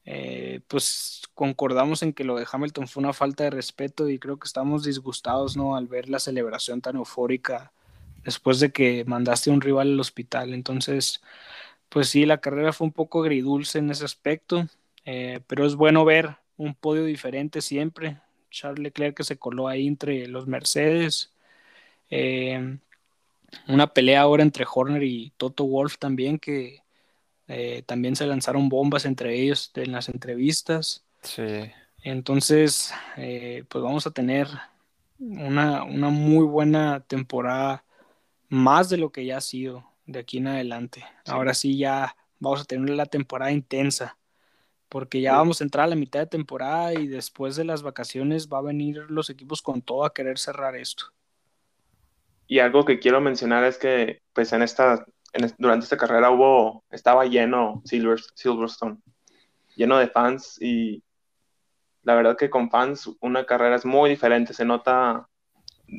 [0.06, 4.40] eh, pues concordamos en que lo de Hamilton fue una falta de respeto y creo
[4.40, 5.76] que estamos disgustados, ¿no?
[5.76, 7.74] Al ver la celebración tan eufórica
[8.30, 10.54] después de que mandaste a un rival al hospital.
[10.54, 11.22] Entonces,
[11.90, 14.68] pues sí, la carrera fue un poco agridulce en ese aspecto,
[15.06, 18.20] eh, pero es bueno ver un podio diferente siempre.
[18.52, 21.32] Charles Leclerc que se coló ahí entre los Mercedes.
[22.10, 22.78] Eh,
[23.68, 26.84] una pelea ahora entre Horner y Toto Wolf también, que
[27.48, 31.04] eh, también se lanzaron bombas entre ellos en las entrevistas.
[31.22, 31.72] Sí.
[32.04, 34.48] Entonces, eh, pues vamos a tener
[35.20, 37.84] una, una muy buena temporada,
[38.50, 41.06] más de lo que ya ha sido de aquí en adelante.
[41.26, 44.18] Ahora sí ya vamos a tener la temporada intensa,
[44.90, 45.38] porque ya Sí.
[45.38, 48.64] vamos a entrar a la mitad de temporada y después de las vacaciones va a
[48.64, 51.06] venir los equipos con todo a querer cerrar esto.
[52.48, 56.84] Y algo que quiero mencionar es que, pues, en esta, en durante esta carrera hubo,
[56.90, 58.98] estaba lleno Silver, Silverstone,
[59.76, 61.04] lleno de fans y
[62.02, 65.30] la verdad que con fans una carrera es muy diferente, se nota,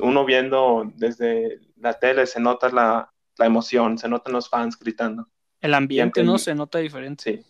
[0.00, 5.28] uno viendo desde la tele, se nota la, la emoción, se notan los fans gritando.
[5.60, 7.22] El ambiente aunque- no se nota diferente.
[7.24, 7.46] Sí.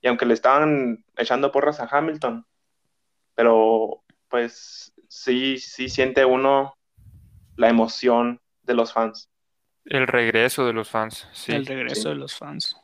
[0.00, 2.44] Y aunque le estaban echando porras a Hamilton,
[3.34, 6.76] pero pues sí, sí siente uno
[7.56, 9.30] la emoción de los fans.
[9.84, 11.28] El regreso de los fans.
[11.32, 11.52] Sí.
[11.52, 12.08] el regreso sí.
[12.08, 12.76] de los fans.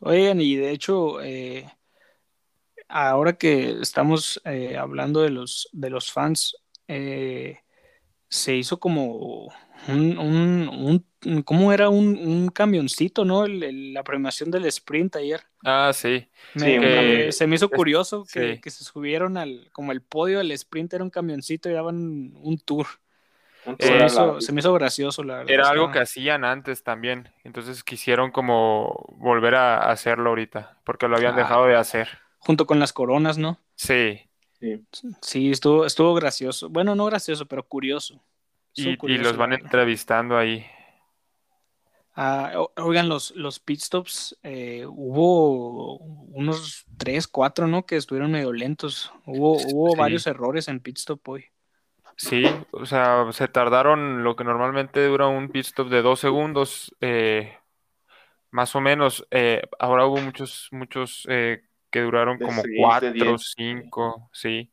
[0.00, 1.70] Oigan, y de hecho, eh,
[2.88, 6.56] ahora que estamos eh, hablando de los, de los fans,
[6.88, 7.58] eh,
[8.28, 9.48] se hizo como
[9.88, 11.88] un, un, un- ¿cómo era?
[11.88, 13.44] Un, un camioncito, ¿no?
[13.44, 15.40] El- el- la premiación del sprint ayer.
[15.64, 16.28] Ah, sí.
[16.54, 16.80] Me- Sí, me-
[17.26, 18.60] que- se me hizo curioso que, sí.
[18.60, 21.96] que se subieron al, como el podio del sprint era un camioncito y daban
[22.36, 22.86] un tour.
[23.78, 25.50] Se, Eh, me, hizo, la- se me hizo gracioso, la verdad.
[25.50, 27.30] Era algo que hacían antes también.
[27.44, 30.78] Entonces quisieron como volver a hacerlo ahorita.
[30.84, 31.38] Porque lo habían Ah.
[31.38, 32.08] dejado de hacer.
[32.38, 33.58] Junto con las coronas, ¿no?
[33.74, 34.20] Sí.
[34.92, 35.08] Sí.
[35.20, 36.68] Sí, estuvo, estuvo gracioso.
[36.68, 38.20] Bueno, no gracioso, pero curioso.
[38.74, 40.66] Y, los van entrevistando ahí.
[42.16, 47.86] Ah, oigan, los, los pit stops, eh, hubo unos tres, cuatro, ¿no?
[47.86, 49.12] Que estuvieron medio lentos.
[49.26, 49.98] Hubo, hubo Sí.
[49.98, 51.46] varios errores en pit stop hoy.
[52.16, 56.94] Sí, o sea, se tardaron lo que normalmente dura un pit stop de dos segundos,
[57.00, 57.58] eh,
[58.50, 59.26] más o menos.
[59.30, 61.62] eh, ahora hubo muchos, muchos eh,
[61.94, 64.68] que duraron como de cuatro, cinco, sí.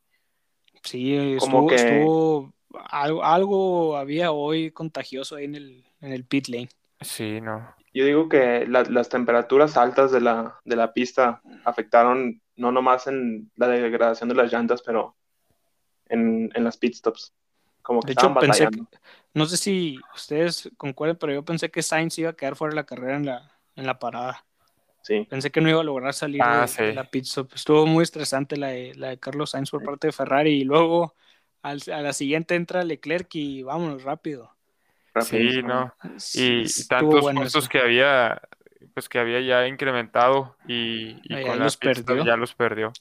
[0.82, 2.54] Sí, Como estuvo, que- estuvo
[2.90, 6.68] algo, algo había hoy contagioso ahí en el, en el pit lane.
[7.00, 7.74] Sí, no.
[7.94, 13.06] Yo digo que la- las temperaturas altas de la, de la pista afectaron no nomás
[13.06, 15.16] en la degradación de las llantas, pero
[16.08, 17.32] en, en las pit stops.
[17.82, 18.88] Como que De hecho, estaban pensé batallando.
[19.34, 22.76] No sé si ustedes concuerdan, pero yo pensé que Sainz iba a quedar fuera de
[22.76, 24.44] la carrera en la, en la parada.
[25.02, 25.26] Sí.
[25.28, 26.82] Pensé que no iba a lograr salir Ah, de, sí.
[26.84, 27.52] de la pit stop.
[27.54, 31.14] Estuvo muy estresante la de, la de Carlos Sainz por parte de Ferrari y luego
[31.62, 34.54] al- a la siguiente entra Leclerc y vámonos rápido.
[35.20, 35.60] Sí.
[35.62, 35.92] ¿no?
[36.34, 37.68] Y, tantos bueno puntos eso.
[37.68, 38.40] que había,
[38.94, 42.24] pues que había ya incrementado y, con la los pit stop perdió.
[42.24, 42.92] ya los perdió.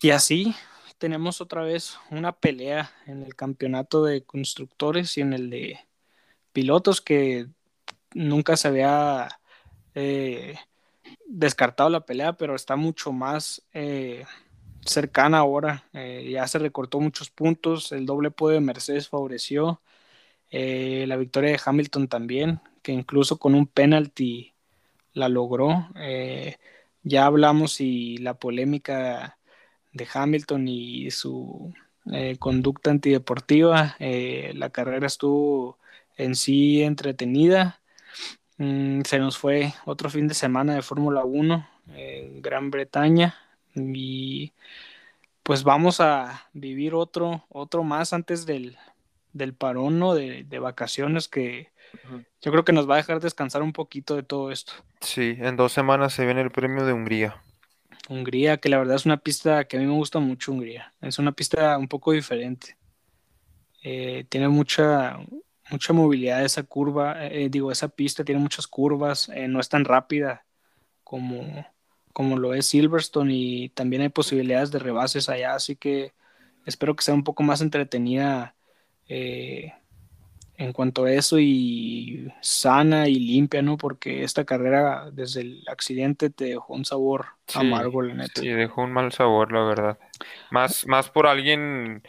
[0.00, 0.54] Y así
[0.98, 5.78] tenemos otra vez una pelea en el campeonato de constructores y en el de
[6.52, 7.46] pilotos que
[8.14, 9.28] nunca se había
[9.94, 10.56] eh,
[11.26, 14.24] descartado la pelea, pero está mucho más eh,
[14.84, 15.84] cercana ahora.
[15.92, 19.80] Eh, ya se recortó muchos puntos, el doble podio de Mercedes favoreció,
[20.50, 24.52] la victoria de Hamilton también, que incluso con un penalty
[25.14, 25.88] la logró.
[27.02, 29.38] Ya hablamos y la polémica
[29.92, 31.74] de Hamilton y su
[32.38, 33.96] conducta antideportiva.
[33.98, 35.78] La carrera estuvo
[36.16, 37.81] en sí entretenida.
[38.62, 43.34] Mm, se nos fue otro fin de semana de Fórmula 1 en Gran Bretaña
[43.74, 44.52] y
[45.42, 48.78] pues vamos a vivir otro, otro más antes del,
[49.32, 50.14] del parón ¿no?
[50.14, 51.70] de, de vacaciones que
[52.40, 54.74] yo creo que nos va a dejar descansar un poquito de todo esto.
[55.00, 57.42] Sí, en dos semanas se viene el premio de Hungría.
[58.08, 60.94] Hungría, que la verdad es una pista que a mí me gusta mucho Hungría.
[61.00, 62.76] Es una pista un poco diferente.
[63.82, 65.18] Eh, tiene mucha,
[65.72, 69.84] mucha movilidad esa curva, eh, digo, esa pista tiene muchas curvas, eh, no es tan
[69.84, 70.46] rápida
[71.04, 71.66] como,
[72.12, 76.14] como lo es Silverstone y también hay posibilidades de rebases allá, así que
[76.66, 78.56] espero que sea un poco más entretenida
[79.08, 79.72] eh,
[80.56, 83.76] en cuanto a eso y sana y limpia, ¿no?
[83.78, 88.42] Porque esta carrera desde el accidente te dejó un sabor Sí, amargo, la neta.
[88.42, 89.98] Sí, dejó un mal sabor, la verdad.
[90.50, 92.02] Más, más por alguien,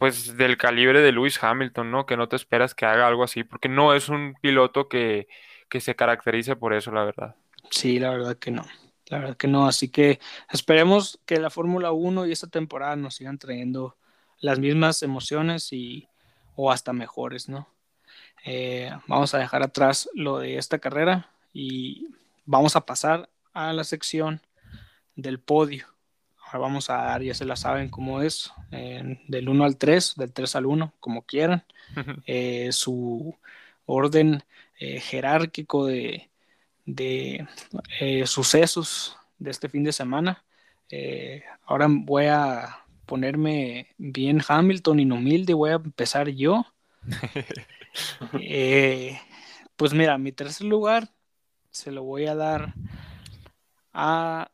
[0.00, 2.06] pues, del calibre de Lewis Hamilton, ¿no?
[2.06, 5.28] Que no te esperas que haga algo así, porque no es un piloto que,
[5.68, 7.36] que se caracterice por eso, la verdad.
[7.70, 8.64] Sí, la verdad que no.
[9.08, 9.66] La verdad que no.
[9.68, 10.18] Así que
[10.50, 13.98] esperemos que la Fórmula 1 y esta temporada nos sigan trayendo
[14.38, 16.08] las mismas emociones y
[16.56, 17.68] o hasta mejores, ¿no?
[18.46, 22.08] Eh, vamos a dejar atrás lo de esta carrera y
[22.46, 24.40] vamos a pasar a la sección
[25.14, 25.88] del podio.
[26.50, 30.14] Ahora vamos a dar, ya se la saben cómo es, eh, del 1 al 3,
[30.16, 31.62] del 3 al 1, como quieran,
[32.26, 33.36] eh, su
[33.86, 34.42] orden
[34.80, 36.28] eh, jerárquico de,
[36.86, 37.46] de
[38.00, 40.42] eh, sucesos de este fin de semana.
[41.66, 46.66] Ahora voy a ponerme bien Hamilton inhumilde, voy a empezar yo.
[49.76, 51.08] Pues mira, mi tercer lugar
[51.70, 52.74] se lo voy a dar
[53.94, 54.50] a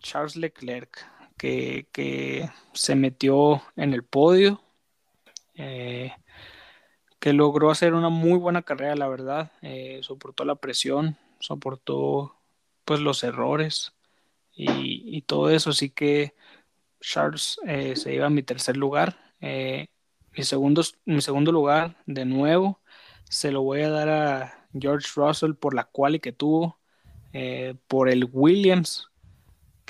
[0.00, 4.60] Charles Leclerc, que, que se metió en el podio,
[5.54, 6.12] eh,
[7.18, 9.52] que logró hacer una muy buena carrera, la verdad.
[9.62, 12.34] Eh, soportó la presión, soportó
[12.84, 13.92] pues los errores
[14.52, 15.70] y, todo eso.
[15.70, 16.34] Así que
[17.00, 19.18] Charles eh, se iba a mi tercer lugar.
[19.40, 22.80] Mi, segundo, mi segundo lugar, de nuevo,
[23.28, 26.78] se lo voy a dar a George Russell por la quali que tuvo,
[27.88, 29.09] por el Williams,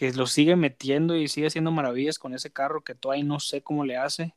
[0.01, 3.61] que lo sigue metiendo y sigue haciendo maravillas con ese carro que todavía no sé
[3.61, 4.35] cómo le hace.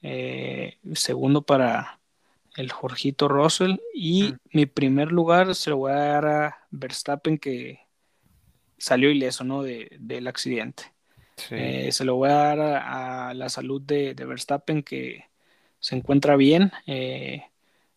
[0.00, 2.00] Eh, segundo para
[2.56, 3.76] el Jorgito Russell.
[3.92, 4.36] Y Mm.
[4.54, 7.80] mi primer lugar se lo voy a dar a Verstappen, que
[8.78, 9.62] salió ileso ¿no?
[9.62, 10.84] de, del accidente.
[11.36, 11.56] Sí.
[11.58, 15.26] Eh, se lo voy a dar a, a la salud de, de Verstappen que
[15.78, 17.44] se encuentra bien, eh,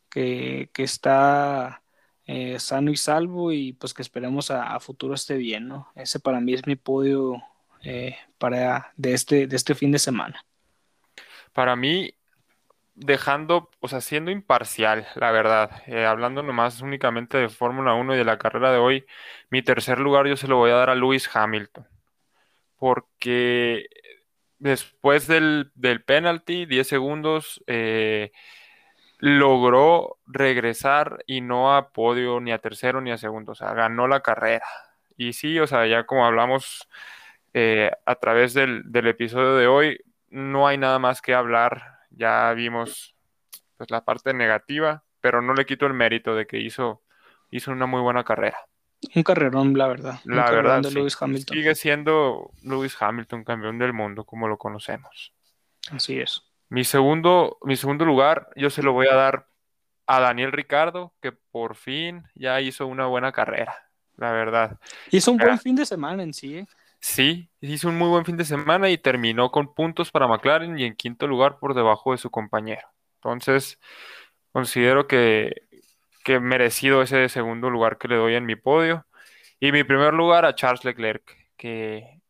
[0.10, 1.82] que, que está
[2.26, 5.90] eh, sano y salvo y pues que esperemos a, futuro esté bien, ¿no?
[5.96, 7.42] Ese para mí es mi podio
[7.84, 10.46] eh, para de este, de este fin de semana.
[11.52, 12.14] Para mí,
[12.96, 18.18] dejando, o sea, siendo imparcial, la verdad, eh, hablando nomás únicamente de Fórmula 1 y
[18.18, 19.06] de la carrera de hoy,
[19.50, 21.88] mi tercer lugar yo se lo voy a dar a Lewis Hamilton,
[22.78, 23.88] porque
[24.60, 28.32] después del, del penalty, 10 segundos, eh,
[29.24, 34.06] logró regresar y no a podio, ni a tercero, ni a segundo, o sea, ganó
[34.06, 34.66] la carrera.
[35.16, 36.90] Y sí, o sea, ya como hablamos
[37.54, 42.00] eh, a través del, del episodio de hoy, no hay nada más que hablar.
[42.10, 43.16] Ya vimos
[43.78, 47.02] pues, la parte negativa, pero no le quito el mérito de que hizo,
[47.50, 48.58] hizo una muy buena carrera.
[49.16, 50.20] Un carrerón, la verdad.
[50.26, 50.96] Un La verdad, de sí.
[50.96, 51.56] Lewis Hamilton.
[51.56, 55.34] Sigue siendo Lewis Hamilton campeón del mundo, como lo conocemos.
[55.92, 56.44] Así es.
[56.70, 59.48] Mi segundo, mi segundo lugar, yo se lo voy a dar
[60.08, 64.80] a Daniel Ricardo, que por fin ya hizo una buena carrera, la verdad.
[65.12, 66.58] Hizo un buen fin de semana en sí.
[66.58, 66.68] ¿eh?
[67.00, 70.86] Sí, hizo un muy buen fin de semana y terminó con puntos para McLaren y
[70.86, 72.88] en quinto lugar por debajo de su compañero.
[73.18, 73.80] Entonces,
[74.52, 75.68] considero que
[76.24, 79.06] que merecido ese segundo lugar que le doy en mi podio.
[79.60, 81.24] Y mi primer lugar a Charles Leclerc,
[81.58, 82.22] que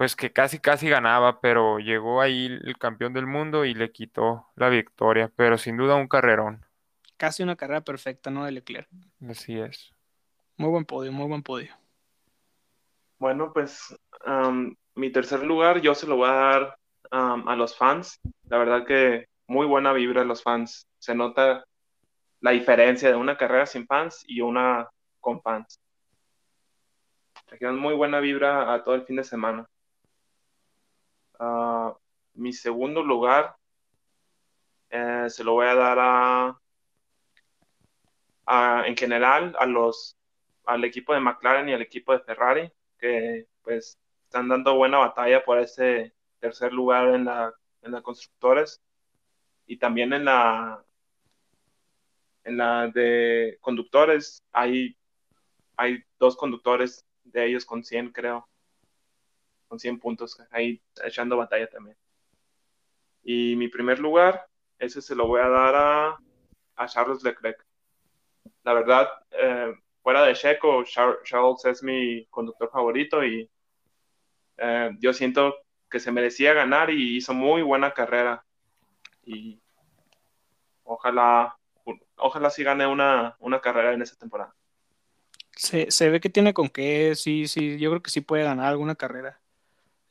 [0.00, 4.46] pues que casi casi ganaba, pero llegó ahí el campeón del mundo y le quitó
[4.56, 6.64] la victoria, pero sin duda un carrerón.
[7.18, 8.46] Casi una carrera perfecta, ¿no?
[8.46, 8.88] De Leclerc.
[9.28, 9.92] Así es.
[10.56, 11.76] Muy buen podio, muy buen podio.
[13.18, 13.94] Bueno, pues
[14.24, 16.78] um, mi tercer lugar yo se lo voy a dar
[17.12, 18.18] um, a los fans.
[18.44, 20.88] La verdad que muy buena vibra de los fans.
[20.98, 21.62] Se nota
[22.40, 24.88] la diferencia de una carrera sin fans y una
[25.20, 25.78] con fans.
[27.44, 29.66] Trajeron muy buena vibra a todo el fin de semana.
[31.42, 31.96] Ah,
[32.34, 33.56] mi segundo lugar
[34.90, 36.60] eh, se lo voy a dar a,
[38.46, 40.18] a, en general a los
[40.66, 45.42] al equipo de McLaren y al equipo de Ferrari que pues están dando buena batalla
[45.42, 48.82] por ese tercer lugar en la, en la constructores
[49.66, 50.84] y también en la
[52.44, 54.42] en la de conductores.
[54.52, 54.94] Hay
[55.76, 58.49] hay dos conductores de ellos con 100 creo
[59.70, 61.96] con 100 puntos ahí echando batalla también.
[63.22, 64.44] Y mi primer lugar,
[64.80, 66.18] ese se lo voy a dar a,
[66.74, 67.64] a Charles Leclerc.
[68.64, 73.48] La verdad, eh, fuera de Checo, Charles es mi conductor favorito y
[74.56, 75.54] eh, yo siento
[75.88, 78.44] que se merecía ganar y hizo muy buena carrera.
[79.24, 79.60] Y
[80.82, 81.56] ojalá,
[82.16, 84.52] ojalá sí gane una, una carrera en esta temporada.
[85.54, 88.66] Se, se, ve que tiene con qué, sí, sí, yo creo que sí puede ganar
[88.66, 89.39] alguna carrera.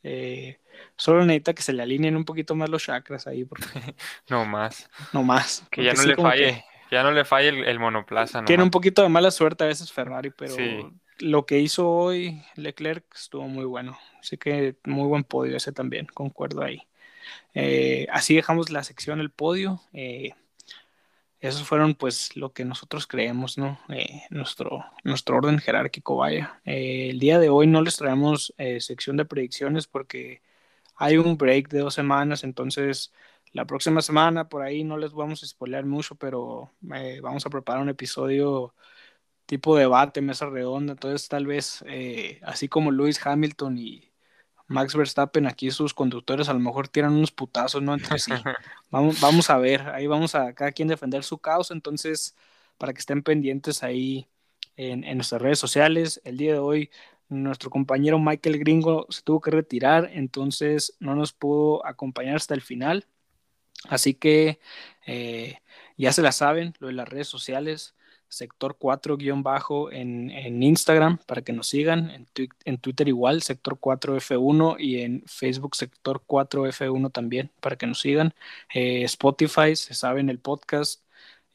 [0.03, 0.59] Eh,
[0.95, 3.45] solo necesita que se le alineen un poquito más los chakras ahí.
[3.45, 3.65] Porque...
[4.29, 4.89] no más.
[5.13, 5.63] No más.
[5.71, 6.65] Que ya no le falle.
[6.91, 8.43] Ya no le falle el, monoplaza.
[8.45, 10.55] Tiene un poquito de mala suerte a veces Ferrari, pero
[11.19, 13.97] lo que hizo hoy Leclerc estuvo muy bueno.
[14.19, 16.81] Así que muy buen podio ese también, concuerdo ahí.
[17.53, 19.81] Eh, así dejamos la sección el podio.
[19.93, 20.31] Eh,
[21.39, 23.79] esos fueron pues lo que nosotros creemos, ¿no?
[23.89, 24.85] Eh, nuestro,
[25.29, 26.61] orden jerárquico, vaya.
[26.65, 30.41] Eh, el día de hoy no les traemos eh, sección de predicciones porque
[30.95, 33.13] hay un break de dos semanas, entonces
[33.53, 36.73] la próxima semana por ahí no les vamos a spoilear mucho, pero
[37.21, 38.75] vamos a preparar un episodio
[39.45, 41.83] tipo debate, mesa redonda, entonces tal vez
[42.43, 44.08] así como Lewis Hamilton y
[44.69, 47.95] Max Verstappen, aquí sus conductores a lo mejor tiran unos putazos, ¿no?
[47.95, 48.31] Entre sí.
[48.91, 52.35] vamos, vamos a ver, ahí vamos a cada quien defender su causa, entonces,
[52.77, 54.27] para que estén pendientes ahí
[54.77, 56.21] en, nuestras redes sociales.
[56.23, 56.91] El día de hoy,
[57.29, 62.61] nuestro compañero Michael Gringo se tuvo que retirar, entonces no nos pudo acompañar hasta el
[62.61, 63.05] final.
[63.89, 64.59] Así que
[65.07, 65.57] eh,
[65.97, 67.95] ya se la saben, lo de las redes sociales
[68.29, 72.27] sector 4 guion bajo en, en, Instagram para que nos sigan, en,
[72.65, 77.87] en, Twitter igual, sector 4 F1 y en Facebook sector 4 F1 también para que
[77.87, 78.33] nos sigan.
[78.73, 81.01] Eh, Spotify, se saben el podcast,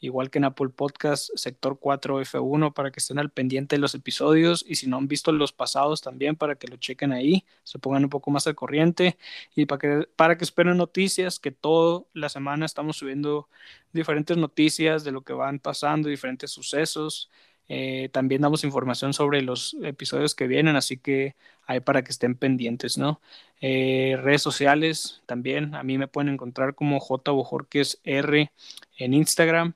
[0.04, 4.64] igual que en Apple Podcast, sector 4F1, para que estén al pendiente de los episodios
[4.68, 8.04] y si no han visto los pasados también, para que lo chequen ahí, se pongan
[8.04, 9.16] un poco más al corriente
[9.54, 13.48] y para que, para que esperen noticias, que toda la semana estamos subiendo
[13.92, 17.30] diferentes noticias de lo que van pasando, diferentes sucesos.
[17.68, 21.34] Eh, también damos información sobre los episodios que vienen, así que
[21.66, 23.22] hay para que estén pendientes, ¿no?
[23.60, 27.30] Eh, redes sociales también, a mí me pueden encontrar como J.
[27.30, 28.52] Bojorques R
[28.98, 29.74] en Instagram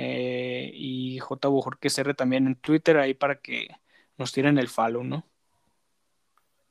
[0.00, 1.48] eh, y J.
[1.98, 3.66] R también en Twitter, ahí para que
[4.16, 5.26] nos tiren el follow, ¿no?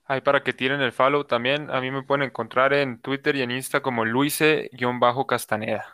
[0.06, 1.70] Ahí para que tiren el follow también.
[1.70, 5.86] A mí me pueden encontrar en Twitter y en Insta como Luise-Castaneda.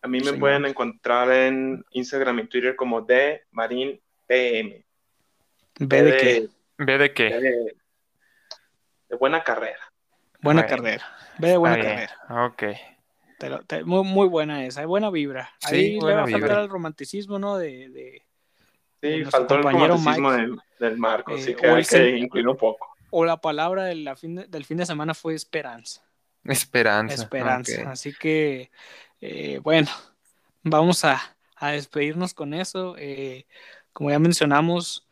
[0.00, 4.84] A mí me pueden encontrar en Instagram y Twitter como de Marín PM.
[5.80, 6.48] ¿B de, qué?
[6.78, 7.24] ¿B de qué?
[9.08, 9.92] De, buena carrera.
[10.40, 11.04] Buena carrera.
[11.38, 12.46] B de buena carrera.
[12.46, 12.62] Ok
[13.84, 15.52] muy, muy, buena esa, hay buena vibra.
[15.62, 17.56] Ahí le va a faltar el romanticismo, ¿no?
[17.56, 18.22] De, de
[19.02, 22.88] sí, faltó el romanticismo del, Marco, así eh, que hay que incluir un poco.
[23.10, 26.02] O la palabra de la fin del fin de semana fue esperanza.
[26.44, 27.14] Esperanza.
[27.14, 27.90] Esperanza.
[27.90, 28.70] Así que,
[29.20, 29.88] eh, bueno,
[30.62, 31.20] vamos a,
[31.56, 32.94] a, despedirnos con eso.
[32.98, 33.46] Eh,
[33.92, 35.06] como ya mencionamos,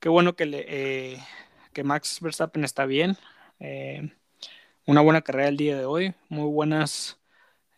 [0.00, 1.20] qué bueno que, le,
[1.72, 3.16] que Max Verstappen está bien.
[4.86, 7.18] una buena carrera el día de hoy, muy buenas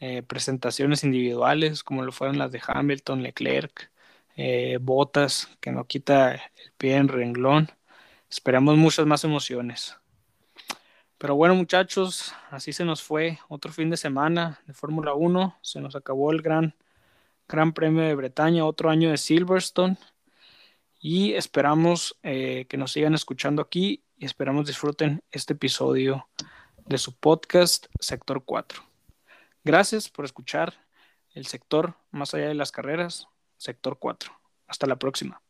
[0.00, 3.90] eh, presentaciones individuales como lo fueron las de Hamilton, Leclerc,
[4.36, 7.70] eh, Botas, que no quita el pie en renglón.
[8.28, 9.96] Esperamos muchas más emociones.
[11.18, 15.58] Pero bueno muchachos, así se nos fue otro fin de semana de Fórmula 1.
[15.62, 16.74] Se nos acabó el gran,
[17.48, 19.96] gran premio de Bretaña, otro año de Silverstone.
[21.00, 26.28] Y esperamos eh, que nos sigan escuchando aquí y esperamos disfruten este episodio
[26.84, 28.85] de su podcast Sector 4.
[29.66, 30.74] Gracias por escuchar
[31.34, 34.30] el sector más allá de las carreras, sector 4.
[34.68, 35.42] Hasta la próxima.